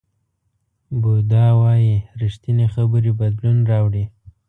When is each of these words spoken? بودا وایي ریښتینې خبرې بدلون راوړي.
بودا 1.01 1.45
وایي 1.59 1.93
ریښتینې 2.21 2.67
خبرې 2.73 3.11
بدلون 3.19 3.57
راوړي. 3.71 4.05